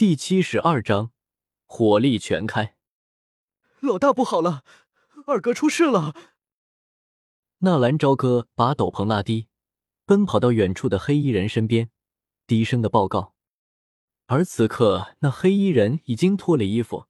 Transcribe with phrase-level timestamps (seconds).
[0.00, 1.12] 第七十二章，
[1.66, 2.74] 火力全开。
[3.80, 4.64] 老大不好了，
[5.26, 6.14] 二哥出事了！
[7.58, 9.48] 纳兰朝歌把斗篷拉低，
[10.06, 11.90] 奔跑到远处的黑衣人身边，
[12.46, 13.34] 低声的报告。
[14.24, 17.06] 而此刻，那黑衣人已经脱了衣服，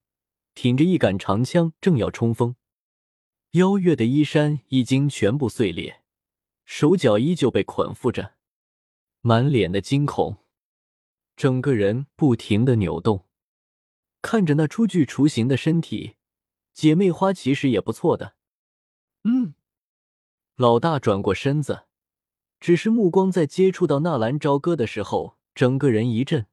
[0.56, 2.56] 挺着一杆长枪，正要冲锋。
[3.52, 6.02] 妖月的衣衫已经全部碎裂，
[6.64, 8.34] 手脚依旧被捆缚着，
[9.20, 10.38] 满脸的惊恐。
[11.40, 13.26] 整个人不停的扭动，
[14.20, 16.16] 看着那初具雏形的身体，
[16.74, 18.36] 姐妹花其实也不错的。
[19.24, 19.54] 嗯，
[20.56, 21.86] 老大转过身子，
[22.60, 26.46] 只是目光在接触到纳兰朝歌的时候，整个人一震，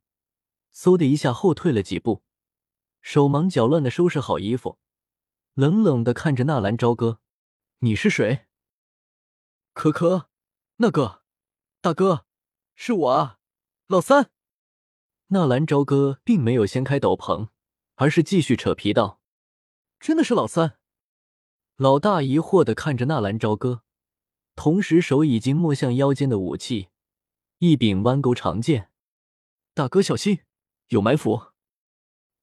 [0.73, 2.23] 嗖的一下后退了几步，
[3.02, 4.80] 手忙脚乱的收拾好衣服，
[5.54, 7.20] 冷冷的看着纳兰朝歌
[7.80, 8.45] ：“你是谁
[9.76, 10.30] ？”“可可，
[10.78, 11.23] 那个
[11.81, 12.26] 大哥，
[12.73, 13.40] 是我啊，
[13.88, 14.31] 老三。”
[15.30, 17.49] 纳兰朝歌并没有掀开斗篷，
[17.95, 19.20] 而是继续扯皮道
[20.00, 20.78] ：“真的是老三。”
[21.75, 23.83] 老大疑惑的看着纳兰朝歌，
[24.55, 26.88] 同时手已经摸向腰间的武器，
[27.58, 28.89] 一柄弯钩长剑。
[29.73, 30.39] 大哥小心，
[30.88, 31.48] 有埋伏！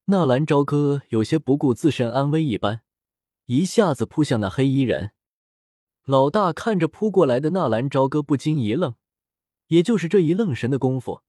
[0.04, 2.82] 纳兰朝歌有些不顾自身安危一般，
[3.46, 5.12] 一下子扑向那黑衣人。
[6.04, 8.94] 老大看着扑过来的纳兰朝歌，不禁一愣，
[9.68, 11.22] 也就是这一愣神的功夫。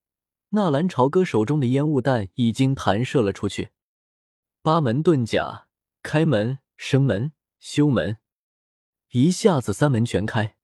[0.50, 3.72] 纳兰朝歌手中的烟雾弹已经弹射了出去，
[4.62, 5.68] 八门遁甲，
[6.02, 8.18] 开门、生门、修门，
[9.12, 10.56] 一下子三门全开。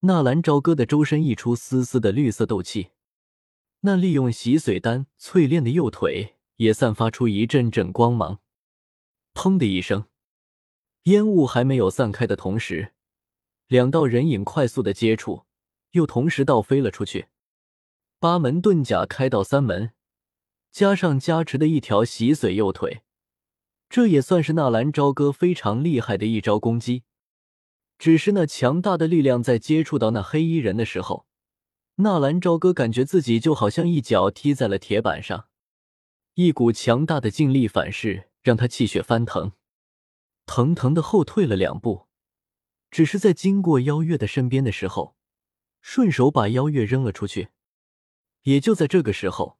[0.00, 2.90] 纳兰朝歌的周身溢出丝丝的绿色斗气，
[3.80, 8.40] 那利用洗髓丹淬炼的右腿也散发出一阵阵光芒。
[9.32, 10.06] 砰的一声，
[11.04, 12.92] 烟雾还没有散开的同时，
[13.68, 15.46] 两道人影快速的接触，
[15.92, 17.28] 又同时倒飞了出去。
[18.22, 19.90] 八门遁甲开到三门，
[20.70, 23.02] 加上加持的一条洗髓右腿，
[23.88, 27.02] 这也算是纳兰朝歌非常厉害的一招攻击。
[27.98, 31.26] 只是那强大的力量在接触到那黑衣人的时候，
[31.96, 35.48] 纳兰朝歌感觉自己就好像一脚踢在了铁板上，
[36.34, 39.50] 一股强大的劲力反噬让他气血翻腾，
[40.46, 42.06] 腾腾的后退了两步。
[42.88, 45.16] 只是在经过妖月的身边的时候，
[45.80, 47.48] 顺手把妖月扔了出去。
[48.42, 49.58] 也就在这个时候，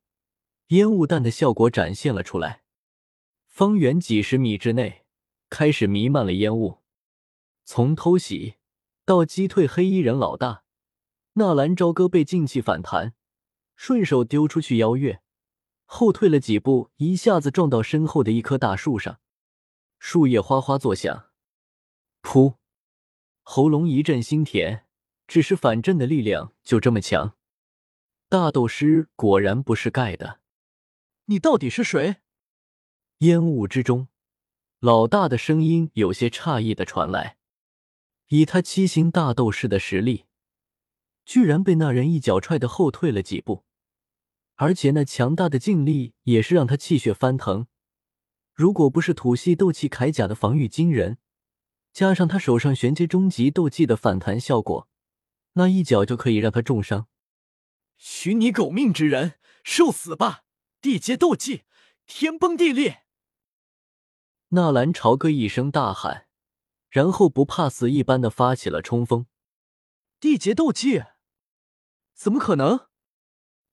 [0.69, 2.63] 烟雾弹的效果展现了出来。
[3.47, 5.05] 方圆几十米之内
[5.51, 6.79] 开始弥漫了烟雾。
[7.65, 8.57] 从偷袭
[9.05, 10.65] 到击退黑衣人老大，
[11.35, 13.15] 纳兰朝歌被劲气反弹，
[13.77, 15.23] 顺手丢出去邀月，
[15.85, 19.21] 后退了几步，一下子撞到身后的一棵大树上，
[19.99, 21.27] 树叶哗哗作响。
[22.23, 22.57] 噗，
[23.43, 24.87] 喉咙一阵心甜，
[25.29, 27.37] 只是反震的力量就这么强。
[28.33, 30.41] 大斗师果然不是盖的，
[31.27, 32.17] 你到底是谁？
[33.19, 34.09] 烟雾之中，
[34.81, 37.37] 老大的声音有些诧异的传来。
[38.29, 40.25] 以他七星大斗士的实力，
[41.27, 43.67] 居然被那人一脚踹的后退了几步，
[44.55, 47.67] 而且那强大的劲力也是让他气血翻腾。
[48.55, 51.19] 如果不是土系斗气铠甲的防御惊人，
[51.93, 54.89] 加上他手上玄阶终极斗技的反弹效果，
[55.53, 57.09] 那一脚就可以让他重伤。
[58.05, 60.43] 许你狗命之人，受死吧！
[60.81, 61.63] 地阶斗技，
[62.05, 63.05] 天崩地裂。
[64.49, 66.27] 纳兰朝歌一声大喊，
[66.91, 69.27] 然后不怕死一般的发起了冲锋。
[70.19, 71.05] 地阶斗技？
[72.13, 72.89] 怎么可能？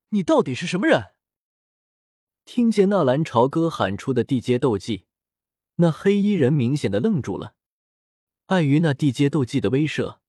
[0.10, 1.16] 你到底是什么人？
[2.46, 5.08] 听见纳兰朝歌喊出的地阶斗技，
[5.78, 7.56] 那黑衣人明显的愣住了。
[8.46, 10.20] 碍于那地阶斗技的威慑，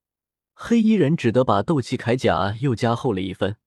[0.55, 3.57] 黑衣人只得把斗气铠甲又加厚了一分。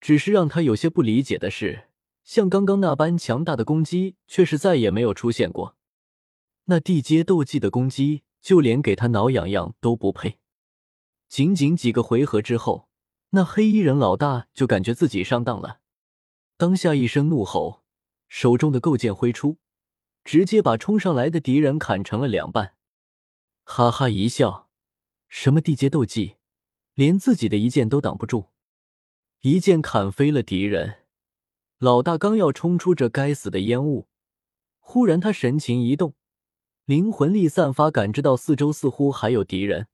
[0.00, 1.88] 只是让他有些不理解的是，
[2.24, 5.76] 像刚刚那般强大的攻击，却是再也没有出现过。
[6.64, 10.38] 那地阶斗技的攻击，就连给他挠痒痒都不配。
[11.28, 12.88] 仅仅几个回合之后，
[13.30, 15.80] 那黑衣人老大就感觉自己上当了，
[16.56, 17.82] 当下一声怒吼，
[18.28, 19.58] 手中的构剑挥出，
[20.24, 22.74] 直接把冲上来的敌人砍成了两半。
[23.64, 24.68] 哈哈一笑，
[25.28, 26.36] 什么地阶斗技，
[26.94, 28.49] 连自己的一剑都挡不住。
[29.42, 30.98] 一剑砍飞了敌人，
[31.78, 34.06] 老大刚要冲出这该死的烟雾，
[34.80, 36.14] 忽然他神情一动，
[36.84, 39.86] 灵魂力散发，感知到四周似乎还有敌人。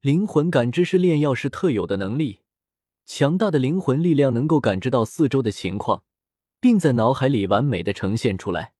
[0.00, 2.40] 灵魂感知是炼药师特有的能力，
[3.04, 6.02] 强大的灵魂力量能够感知到四周的情况，
[6.58, 8.74] 并在脑海里完美的呈现出来。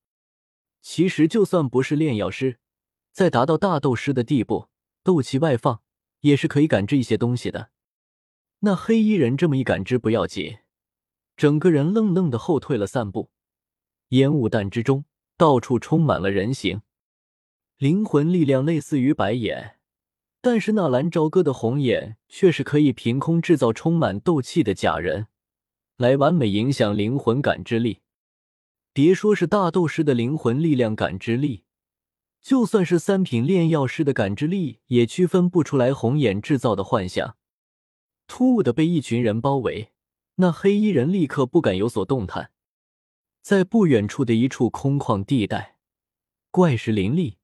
[0.81, 2.59] 其实就算不是炼药师，
[3.13, 4.67] 在达到大斗师的地步，
[5.01, 5.81] 斗气外放
[6.19, 7.69] 也是可以感知一些东西的。
[8.59, 10.57] 那黑衣人这么一感知不要紧，
[11.35, 13.29] 整个人愣愣的后退了三步，
[14.09, 15.05] 烟雾弹之中，
[15.37, 16.81] 到处充满了人形。
[17.77, 19.77] 灵魂力量类似于白眼，
[20.41, 25.27] 但是纳兰朝歌的红眼却是可以凭空制造充满斗气的假人，
[25.97, 27.99] 来完美影响灵魂感知力。
[28.91, 31.65] 别说是大斗师的灵魂力量感知力，
[32.41, 37.36] 就算是三品炼药师的感知力，也区分不出来红眼制造的幻象。
[38.27, 39.91] 突兀的被一群人包围，
[40.35, 42.51] 那黑衣人立刻不敢有所动弹。
[43.41, 45.77] 在不远处的一处空旷地带，
[46.51, 47.37] 怪石林立。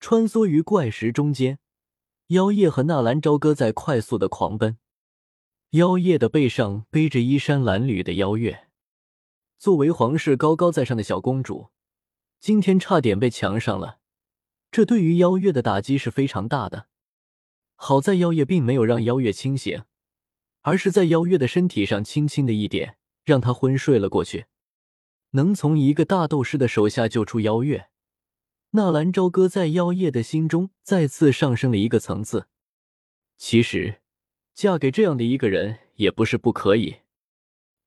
[0.00, 1.58] 穿梭于怪石中间，
[2.28, 4.78] 妖夜和纳兰朝歌在快速的狂奔。
[5.70, 8.68] 妖夜的背上背着衣衫褴褛的妖月，
[9.58, 11.70] 作为皇室高高在上的小公主，
[12.38, 13.98] 今天差点被强上了，
[14.70, 16.86] 这对于妖月的打击是非常大的。
[17.74, 19.82] 好在妖夜并没有让妖月清醒，
[20.64, 24.46] 而是在妖月的身体上轻轻的一点，让她昏睡了过去。
[25.30, 27.88] 能从一个大斗师的手下救出妖月。
[28.70, 32.48] 纳兰朝歌在妖夜的心中再次上升了一个层次。
[33.36, 34.00] 其实，
[34.54, 36.96] 嫁给这样的一个人也不是不可以。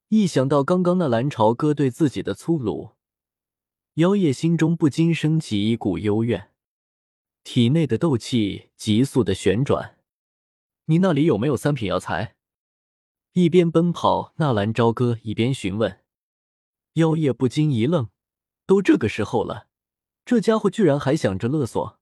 [0.09, 2.91] 一想到刚刚纳兰朝歌对自己的粗鲁，
[3.95, 6.51] 妖夜心中不禁升起一股幽怨，
[7.43, 9.97] 体内的斗气急速的旋转。
[10.85, 12.36] 你那里有没有三品药材？
[13.39, 16.03] 一边奔跑，纳兰朝歌一边询问。
[16.93, 18.09] 妖夜不禁一愣，
[18.65, 19.67] 都这个时候了。
[20.25, 21.99] 这家伙居然还想着勒索，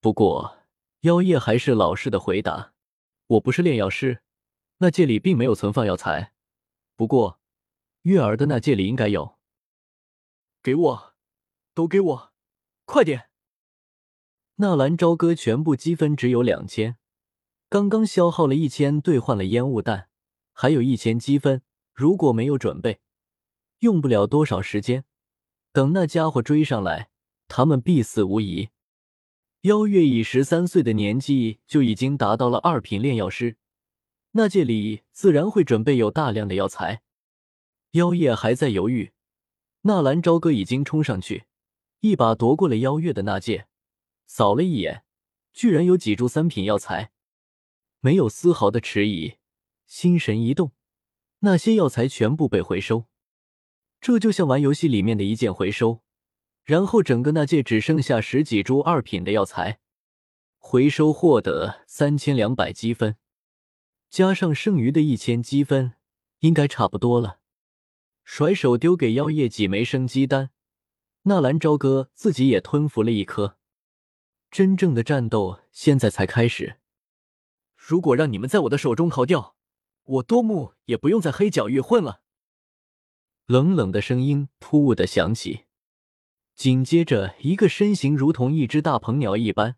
[0.00, 0.58] 不过
[1.02, 2.72] 妖夜还是老实的回答
[3.28, 4.24] ：“我不是炼药师，
[4.78, 6.32] 那戒里并没有存放药材。
[6.96, 7.38] 不过
[8.02, 9.38] 月儿的那戒里应该有。
[10.64, 11.14] 给我，
[11.74, 12.32] 都给我，
[12.86, 13.30] 快点！”
[14.58, 16.96] 纳兰朝歌全部积分只有两千，
[17.68, 20.09] 刚刚消耗了一千兑换了烟雾弹，
[20.52, 21.62] 还有一千积分，
[21.92, 23.00] 如果没有准备，
[23.80, 25.04] 用不了多少时间。
[25.72, 27.10] 等那家伙追上来。
[27.52, 28.68] 他们必死无疑。
[29.62, 33.56] 妖月以十三岁的年纪就已经达到了二品炼药师，
[34.30, 37.02] 那戒里自然会准备有大量的药材。
[37.90, 39.10] 妖夜还在犹豫，
[39.80, 41.46] 纳兰朝歌已经冲上去，
[41.98, 43.66] 一把夺过了妖月的那戒，
[44.28, 45.02] 扫了一眼，
[45.52, 47.10] 居然有几株三品药材，
[47.98, 49.34] 没有丝毫的迟疑，
[49.90, 50.70] 心神一动，
[51.40, 53.06] 那些药材全部被回收。
[54.00, 56.04] 这就像玩游戏里面的一键回收。
[56.62, 59.80] 然后整个那界只剩下十几株二品的药材，
[60.58, 63.16] 回收获得三千两百积分，
[64.08, 65.94] 加上剩余的一千积分，
[66.38, 67.40] 应该差不多了。
[68.22, 70.50] 甩手丢给妖夜几枚生机丹，
[71.22, 73.56] 纳兰朝歌自己也吞服了一颗。
[74.52, 76.76] 真正的战斗现在才开始。
[77.74, 79.56] 如果让你们在我的手中逃掉，
[80.10, 82.22] 我多木也不用在黑角域混了。
[83.46, 85.66] 冷冷的声音突兀的响起。
[86.56, 89.76] 紧接着，一个身形如同一只大鹏鸟一般，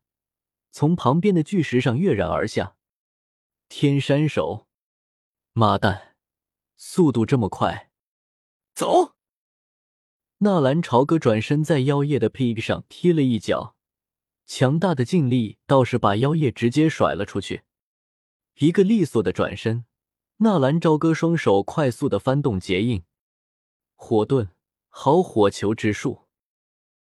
[0.71, 2.77] 从旁边的巨石上跃然而下。
[3.69, 4.67] 天山手，
[5.53, 6.17] 妈蛋，
[6.77, 7.91] 速度这么快！
[8.75, 9.15] 走！
[10.39, 13.77] 纳兰朝歌转身在妖夜的屁股上踢了一脚，
[14.47, 17.63] 强大的劲力倒是把妖夜直接甩了出去。
[18.57, 19.85] 一个利索的转身，
[20.39, 23.05] 纳兰朝歌双手快速的翻动结印，
[23.95, 24.49] 火遁，
[24.89, 26.22] 好火球之术。